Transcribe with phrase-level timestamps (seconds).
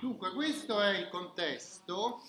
[0.00, 2.22] Dunque, questo è il contesto,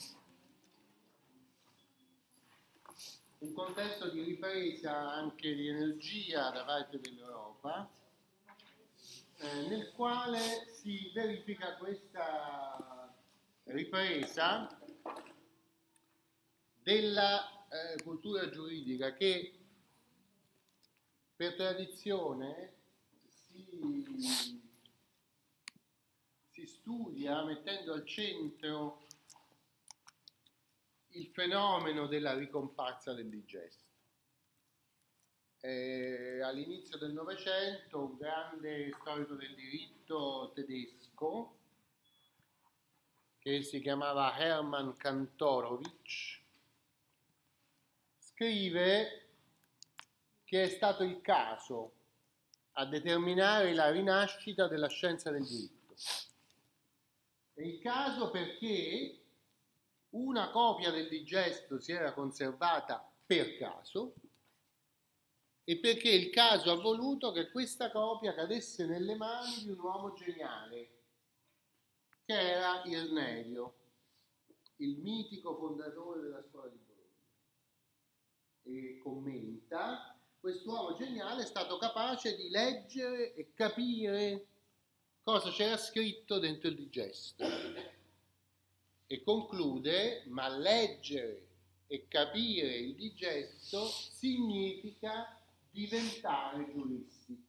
[3.37, 7.89] un contesto di ripresa anche di energia da parte dell'Europa,
[9.37, 13.15] eh, nel quale si verifica questa
[13.63, 14.77] ripresa
[16.83, 19.57] della eh, cultura giuridica che
[21.37, 22.73] per tradizione
[23.29, 24.59] si
[26.61, 29.07] si studia mettendo al centro
[31.11, 33.89] il fenomeno della ricomparsa del digesto.
[35.61, 41.57] Eh, all'inizio del Novecento un grande storico del diritto tedesco
[43.37, 46.39] che si chiamava Hermann Kantorowicz
[48.17, 49.27] scrive
[50.43, 51.93] che è stato il caso
[52.73, 55.95] a determinare la rinascita della scienza del diritto.
[57.61, 59.19] È il caso perché
[60.09, 64.15] una copia del digesto si era conservata per caso
[65.63, 70.15] e perché il caso ha voluto che questa copia cadesse nelle mani di un uomo
[70.15, 70.89] geniale,
[72.25, 73.75] che era Irnerio,
[74.77, 77.29] il mitico fondatore della scuola di Bologna.
[78.63, 84.47] E commenta, quest'uomo geniale è stato capace di leggere e capire
[85.31, 87.45] cosa c'era scritto dentro il digesto.
[89.07, 91.47] E conclude, ma leggere
[91.87, 97.45] e capire il digesto significa diventare giuristi.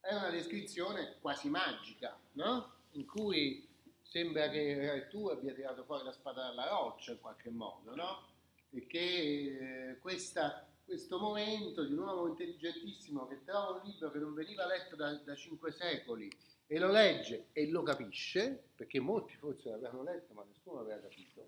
[0.00, 2.76] È una descrizione quasi magica, no?
[2.92, 3.68] In cui
[4.00, 8.26] sembra che tu abbia tirato fuori la spada dalla roccia in qualche modo, no?
[8.70, 14.32] Che eh, questa questo momento di un uomo intelligentissimo che trova un libro che non
[14.32, 16.30] veniva letto da, da cinque secoli
[16.66, 21.44] e lo legge e lo capisce, perché molti forse l'avevano letto ma nessuno aveva capito,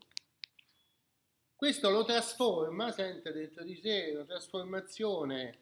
[1.57, 5.59] questo lo trasforma, sente dentro di sé una trasformazione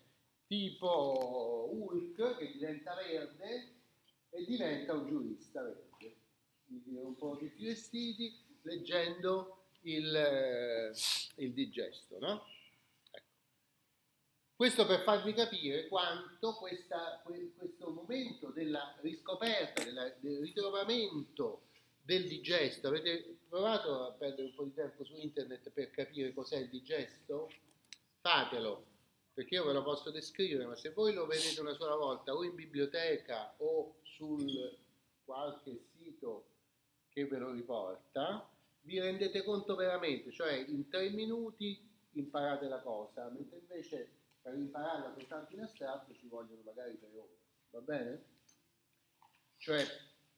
[0.48, 3.74] tipo Hulk che diventa verde
[4.30, 6.16] e diventa un giurista verde,
[6.66, 10.92] quindi un po' tutti vestiti leggendo il, eh,
[11.36, 12.56] il digesto, no?
[14.58, 21.68] Questo per farvi capire quanto questa, questo momento della riscoperta, della, del ritrovamento
[22.02, 26.56] del digesto, avete provato a perdere un po' di tempo su internet per capire cos'è
[26.56, 27.48] il digesto?
[28.20, 28.84] Fatelo,
[29.32, 32.42] perché io ve lo posso descrivere, ma se voi lo vedete una sola volta o
[32.42, 34.76] in biblioteca o sul
[35.24, 36.46] qualche sito
[37.10, 41.80] che ve lo riporta, vi rendete conto veramente, cioè in tre minuti
[42.14, 44.17] imparate la cosa, mentre invece
[44.48, 47.36] per impararla soltanto in astratto ci vogliono magari tre ore,
[47.70, 48.22] va bene?
[49.58, 49.84] Cioè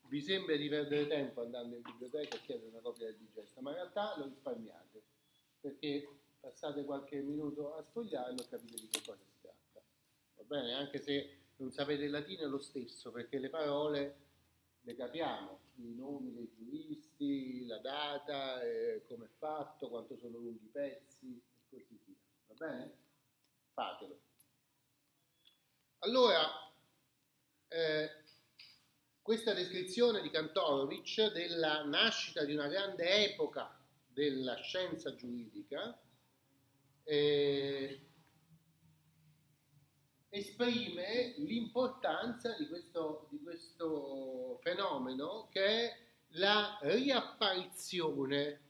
[0.09, 3.71] vi sembra di perdere tempo andando in biblioteca a chiedere una copia del digesto, ma
[3.71, 5.03] in realtà lo risparmiate,
[5.61, 6.09] perché
[6.41, 9.81] passate qualche minuto a sfogliarlo e capite di che cosa si tratta,
[10.37, 10.75] va bene?
[10.75, 14.29] Anche se non sapete il latino è lo stesso, perché le parole
[14.81, 20.65] le capiamo, i nomi dei giuristi, la data, eh, come è fatto, quanto sono lunghi
[20.65, 22.17] i pezzi e così via,
[22.49, 23.09] va bene?
[23.81, 24.21] Fatelo.
[26.01, 26.43] Allora,
[27.69, 28.11] eh,
[29.23, 33.75] questa descrizione di Kantorowicz della nascita di una grande epoca
[34.07, 35.99] della scienza giuridica
[37.05, 38.01] eh,
[40.29, 45.97] esprime l'importanza di questo, di questo fenomeno che è
[46.35, 48.69] la riapparizione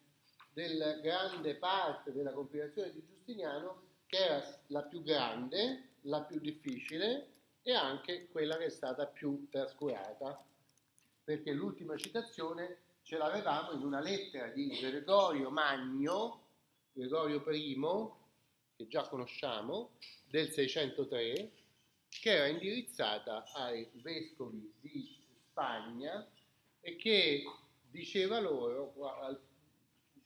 [0.53, 7.29] della grande parte della compilazione di Giustiniano che era la più grande, la più difficile
[7.63, 10.45] e anche quella che è stata più trascurata,
[11.23, 16.43] perché l'ultima citazione ce l'avevamo in una lettera di Gregorio Magno,
[16.93, 17.79] Gregorio I,
[18.77, 19.93] che già conosciamo,
[20.27, 21.53] del 603,
[22.09, 25.17] che era indirizzata ai vescovi di
[25.51, 26.29] Spagna
[26.81, 27.45] e che
[27.89, 28.93] diceva loro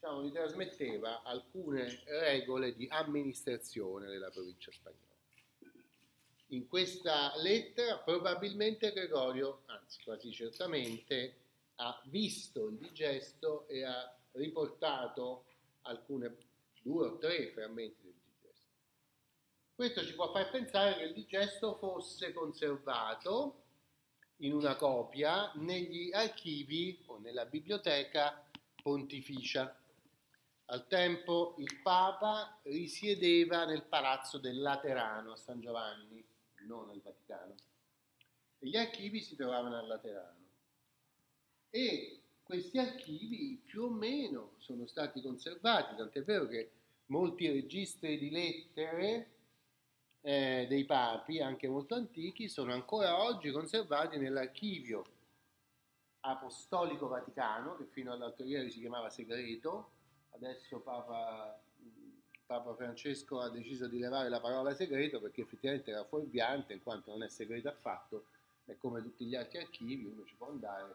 [0.05, 5.03] diciamo, gli trasmetteva alcune regole di amministrazione della provincia spagnola.
[6.49, 11.37] In questa lettera probabilmente Gregorio, anzi quasi certamente,
[11.77, 15.47] ha visto il digesto e ha riportato
[15.83, 16.37] alcune
[16.83, 18.69] due o tre frammenti del digesto.
[19.75, 23.63] Questo ci può far pensare che il digesto fosse conservato
[24.39, 28.45] in una copia negli archivi o nella biblioteca
[28.83, 29.75] pontificia.
[30.67, 36.25] Al tempo il Papa risiedeva nel palazzo del Laterano a San Giovanni,
[36.67, 37.55] non al Vaticano,
[38.59, 40.43] e gli archivi si trovavano al Laterano.
[41.71, 46.71] e questi archivi più o meno sono stati conservati, tant'è vero che
[47.07, 49.31] molti registri di lettere
[50.21, 55.05] eh, dei papi, anche molto antichi, sono ancora oggi conservati nell'archivio
[56.21, 59.93] apostolico vaticano, che fino all'altro ieri si chiamava segreto,
[60.35, 61.61] adesso Papa,
[62.47, 67.11] Papa, Francesco ha deciso di levare la parola segreto perché effettivamente era fuorviante, in quanto
[67.11, 68.27] non è segreto affatto,
[68.65, 70.95] è come tutti gli altri archivi, uno ci può andare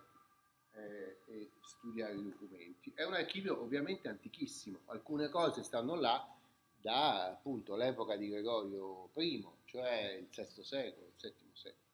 [0.73, 2.91] eh, e studiare i documenti.
[2.93, 6.33] È un archivio ovviamente antichissimo, alcune cose stanno là
[6.81, 11.87] da appunto l'epoca di Gregorio I, cioè il VI secolo, il VII secolo.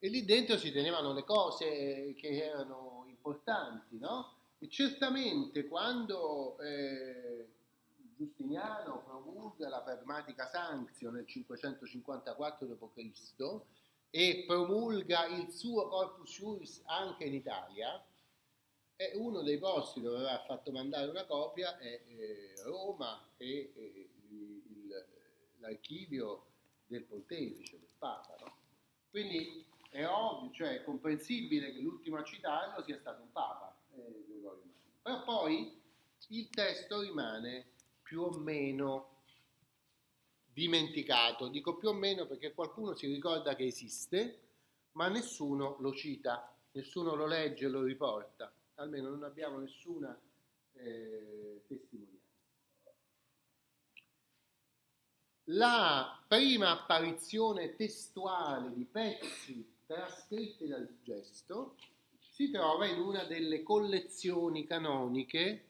[0.00, 4.37] E lì dentro si tenevano le cose che erano importanti, no?
[4.58, 7.48] E certamente quando eh,
[8.16, 13.60] Giustiniano promulga la pragmatica sanction nel 554 d.C.,
[14.10, 18.02] e promulga il suo corpus juris anche in Italia,
[18.96, 24.10] è uno dei posti dove aveva fatto mandare una copia è eh, Roma e eh,
[24.30, 25.06] il,
[25.58, 26.46] l'archivio
[26.86, 28.34] del pontefice, del Papa.
[28.40, 28.56] No?
[29.10, 33.76] Quindi è ovvio, cioè è comprensibile che l'ultimo a citarlo sia stato un Papa,
[34.06, 34.58] eh,
[35.02, 35.80] Però poi
[36.28, 37.66] il testo rimane
[38.02, 39.16] più o meno
[40.52, 41.48] dimenticato.
[41.48, 44.40] Dico più o meno perché qualcuno si ricorda che esiste,
[44.92, 48.52] ma nessuno lo cita, nessuno lo legge e lo riporta.
[48.74, 50.18] Almeno non abbiamo nessuna
[50.74, 52.16] eh, testimonianza.
[55.50, 61.76] La prima apparizione testuale di pezzi trascritti dal gesto
[62.38, 65.64] si trova in una delle collezioni canoniche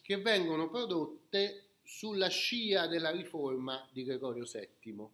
[0.00, 5.08] che vengono prodotte sulla scia della riforma di Gregorio VII.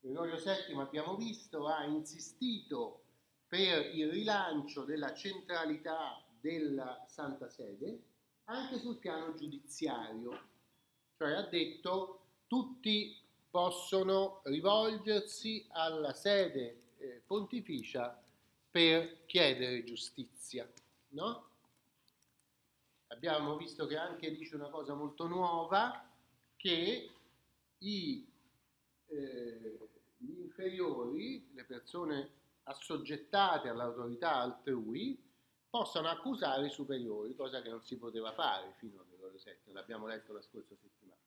[0.00, 3.02] Gregorio VII, abbiamo visto, ha insistito
[3.46, 8.04] per il rilancio della centralità della Santa Sede
[8.44, 10.48] anche sul piano giudiziario,
[11.18, 18.18] cioè ha detto tutti possono rivolgersi alla sede eh, pontificia
[18.70, 20.70] per chiedere giustizia,
[21.10, 21.48] no?
[23.08, 26.08] abbiamo visto che anche dice una cosa molto nuova,
[26.56, 27.10] che
[27.78, 28.26] i,
[29.06, 29.78] eh,
[30.16, 32.30] gli inferiori, le persone
[32.64, 35.20] assoggettate all'autorità altrui,
[35.70, 40.06] possano accusare i superiori, cosa che non si poteva fare fino al Gregorio VII, l'abbiamo
[40.06, 41.20] letto la scorsa settimana.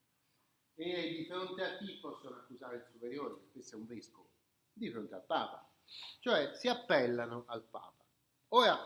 [0.74, 4.28] E di fronte a chi possono accusare il superiore, spesso è un vescovo?
[4.72, 5.71] Di fronte al Papa.
[6.20, 8.04] Cioè si appellano al Papa.
[8.48, 8.78] Ora,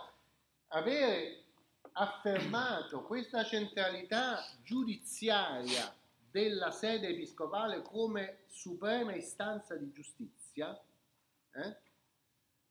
[0.69, 1.45] avere
[1.93, 5.95] affermato questa centralità giudiziaria
[6.31, 10.79] della sede episcopale come suprema istanza di giustizia,
[11.53, 11.77] eh,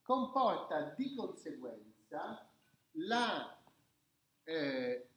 [0.03, 2.47] comporta di conseguenza
[2.91, 3.57] la
[4.43, 5.07] eh,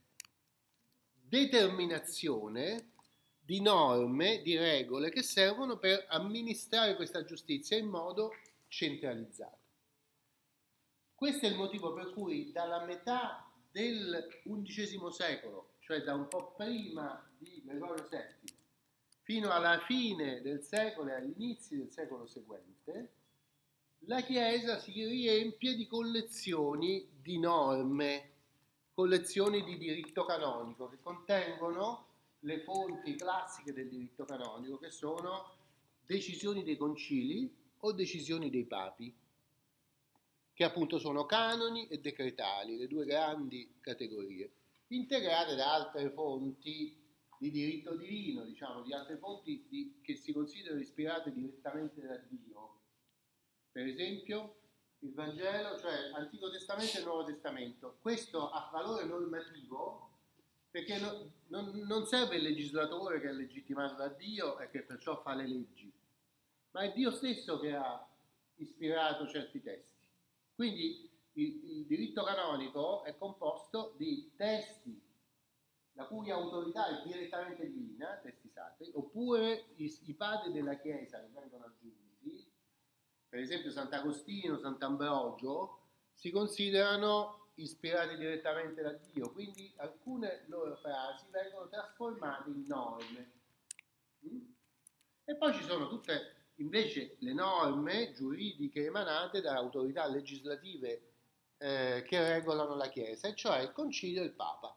[1.15, 2.93] determinazione
[3.39, 8.33] di norme, di regole che servono per amministrare questa giustizia in modo
[8.69, 9.59] centralizzato.
[11.15, 16.53] Questo è il motivo per cui dalla metà del XI secolo, cioè da un po'
[16.57, 18.55] prima di Gregorio VII,
[19.23, 23.13] fino alla fine del secolo e agli inizi del secolo seguente,
[24.03, 28.31] la Chiesa si riempie di collezioni di norme,
[28.95, 32.07] collezioni di diritto canonico che contengono
[32.41, 35.57] le fonti classiche del diritto canonico, che sono
[36.07, 39.15] decisioni dei concili o decisioni dei papi
[40.53, 44.51] che appunto sono canoni e decretali, le due grandi categorie,
[44.89, 46.97] integrate da altre fonti
[47.39, 52.81] di diritto divino, diciamo, di altre fonti di, che si considerano ispirate direttamente da Dio.
[53.71, 54.57] Per esempio,
[55.01, 57.99] il Vangelo, cioè Antico Testamento e Nuovo Testamento.
[58.01, 60.09] Questo ha valore normativo
[60.71, 65.21] perché no, non, non serve il legislatore che è legittimato da Dio e che perciò
[65.23, 65.93] fa le leggi,
[66.71, 68.07] ma è Dio stesso che ha
[68.57, 69.97] ispirato certi testi.
[70.55, 75.07] Quindi il, il diritto canonico è composto di testi
[75.99, 81.27] la cui autorità è direttamente divina, testi sacri, oppure i, i padri della Chiesa che
[81.35, 82.49] vengono aggiunti,
[83.29, 85.81] per esempio Sant'Agostino, Sant'Ambrogio,
[86.15, 93.33] si considerano ispirati direttamente da Dio, quindi alcune loro frasi vengono trasformate in norme.
[94.25, 94.41] Mm?
[95.25, 101.03] E poi ci sono tutte invece le norme giuridiche emanate da autorità legislative
[101.59, 104.77] eh, che regolano la Chiesa, e cioè il Concilio e il Papa,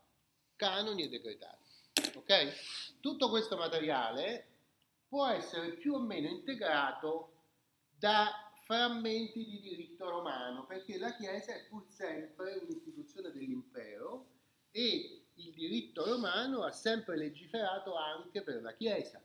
[0.56, 1.60] canoni e decretali.
[2.16, 3.00] Ok?
[3.00, 4.48] Tutto questo materiale
[5.08, 7.34] può essere più o meno integrato
[7.98, 14.28] da frammenti di diritto romano, perché la Chiesa è pur sempre un'istituzione dell'impero
[14.72, 19.22] e il diritto romano ha sempre legiferato anche per la Chiesa.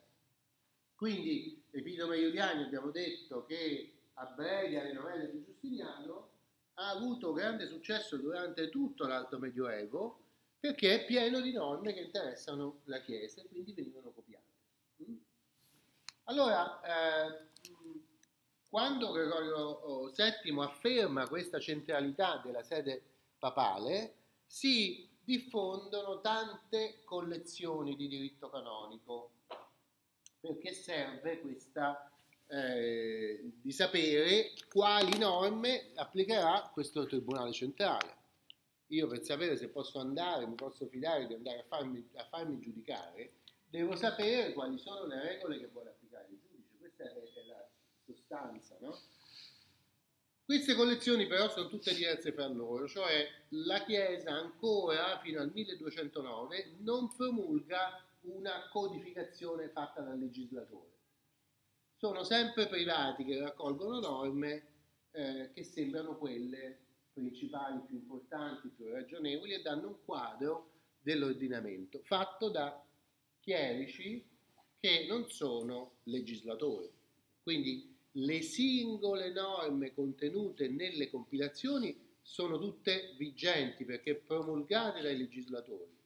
[0.97, 6.31] Quindi, Epitome Iuliani abbiamo detto che abbregia le novelle di Giustiniano,
[6.75, 10.21] ha avuto grande successo durante tutto l'Alto Medioevo
[10.59, 14.45] perché è pieno di norme che interessano la Chiesa e quindi venivano copiate.
[15.03, 15.17] Mm?
[16.25, 17.47] Allora, eh,
[18.69, 23.03] quando Gregorio VII afferma questa centralità della sede
[23.39, 24.15] papale,
[24.47, 29.36] si diffondono tante collezioni di diritto canonico
[30.47, 32.11] perché serve questa
[32.49, 38.15] eh, di sapere quali norme applicherà questo Tribunale Centrale.
[38.89, 42.61] Io per sapere se posso andare, mi posso fidare di andare a farmi, a farmi
[42.61, 43.33] giudicare,
[43.69, 46.77] devo sapere quali sono le regole che vuole applicare il giudice.
[46.79, 47.69] Questa è, è la
[48.05, 48.97] sostanza, no?
[50.45, 56.77] Queste collezioni però sono tutte diverse fra loro, cioè la Chiesa ancora fino al 1209
[56.79, 60.95] non promulga una codificazione fatta dal legislatore
[61.97, 64.67] sono sempre privati che raccolgono norme
[65.13, 72.51] eh, che sembrano quelle principali, più importanti, più ragionevoli e danno un quadro dell'ordinamento fatto
[72.51, 72.85] da
[73.41, 74.29] chierici
[74.79, 76.93] che non sono legislatori.
[77.43, 85.97] Quindi le singole norme contenute nelle compilazioni sono tutte vigenti perché promulgate dai legislatori.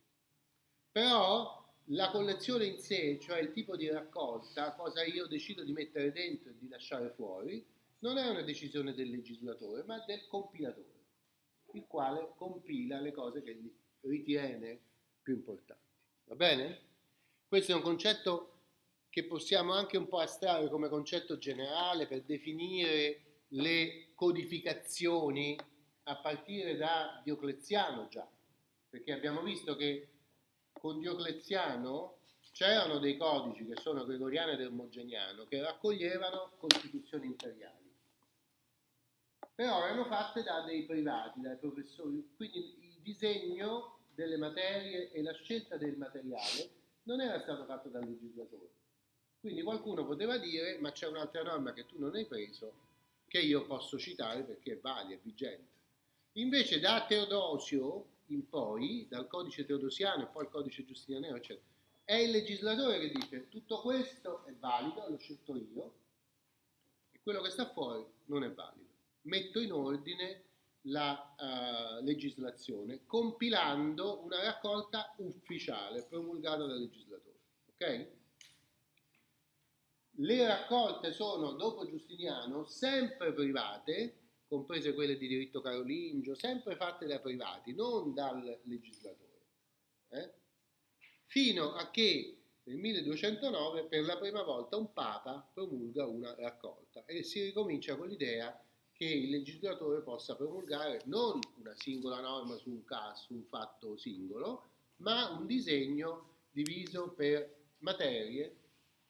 [0.92, 1.59] Però
[1.92, 6.50] la collezione in sé, cioè il tipo di raccolta, cosa io decido di mettere dentro
[6.50, 7.64] e di lasciare fuori,
[8.00, 11.04] non è una decisione del legislatore, ma del compilatore,
[11.72, 13.58] il quale compila le cose che
[14.02, 14.80] ritiene
[15.22, 15.82] più importanti.
[16.24, 16.80] Va bene?
[17.48, 18.54] Questo è un concetto
[19.10, 25.58] che possiamo anche un po' astrarre come concetto generale per definire le codificazioni
[26.04, 28.26] a partire da Diocleziano già,
[28.88, 30.08] perché abbiamo visto che
[30.80, 32.16] con Diocleziano
[32.52, 37.80] c'erano dei codici che sono gregoriano ed ermogeniano che raccoglievano costituzioni imperiali
[39.60, 45.34] però erano fatte da dei privati, dai professori, quindi il disegno delle materie e la
[45.34, 46.70] scelta del materiale
[47.02, 48.70] non era stato fatto dal legislatore.
[49.38, 52.72] Quindi qualcuno poteva dire, ma c'è un'altra norma che tu non hai preso,
[53.28, 55.78] che io posso citare perché è valida, è vigente.
[56.32, 61.66] Invece da Teodosio in poi, dal codice teodosiano e poi al codice giustiniano, eccetera,
[62.04, 65.94] è il legislatore che dice tutto questo è valido, l'ho scelto io,
[67.12, 68.88] e quello che sta fuori non è valido.
[69.22, 70.44] Metto in ordine
[70.84, 77.38] la uh, legislazione compilando una raccolta ufficiale promulgata dal legislatore.
[77.72, 78.06] Ok?
[80.22, 84.14] Le raccolte sono, dopo Giustiniano, sempre private,
[84.50, 89.46] comprese quelle di diritto carolingio, sempre fatte da privati, non dal legislatore.
[90.08, 90.30] Eh?
[91.26, 97.22] Fino a che nel 1209 per la prima volta un papa promulga una raccolta e
[97.22, 98.60] si ricomincia con l'idea
[98.92, 103.96] che il legislatore possa promulgare non una singola norma su un caso, su un fatto
[103.96, 104.64] singolo,
[104.96, 108.56] ma un disegno diviso per materie,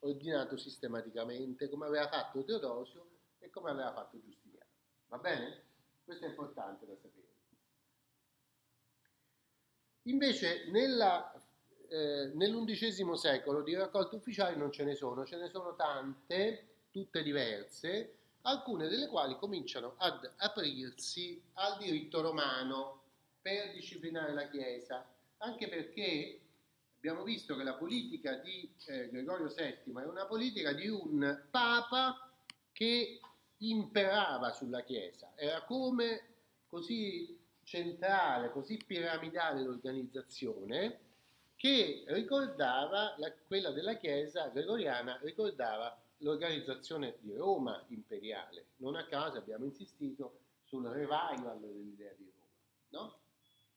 [0.01, 4.50] ordinato sistematicamente, come aveva fatto Teodosio e come aveva fatto Giustiniano.
[5.11, 5.63] Va bene?
[6.05, 7.27] Questo è importante da sapere.
[10.03, 11.33] Invece nella,
[11.89, 17.25] eh, nell'undicesimo secolo di raccolte ufficiali non ce ne sono, ce ne sono tante, tutte
[17.25, 23.03] diverse, alcune delle quali cominciano ad aprirsi al diritto romano
[23.43, 25.05] per disciplinare la Chiesa,
[25.39, 26.41] anche perché
[26.99, 32.31] abbiamo visto che la politica di eh, Gregorio VII è una politica di un papa
[32.73, 33.21] che
[33.61, 36.23] imperava sulla Chiesa, era come
[36.67, 40.99] così centrale, così piramidale l'organizzazione
[41.57, 48.69] che ricordava la, quella della Chiesa gregoriana, ricordava l'organizzazione di Roma imperiale.
[48.77, 53.05] Non a caso abbiamo insistito sul revival dell'idea di Roma.
[53.05, 53.20] No?